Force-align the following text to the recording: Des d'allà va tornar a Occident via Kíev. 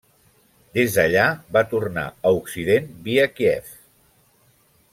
Des 0.77 0.95
d'allà 0.99 1.25
va 1.57 1.63
tornar 1.73 2.05
a 2.29 2.31
Occident 2.39 2.89
via 3.09 3.29
Kíev. 3.35 3.69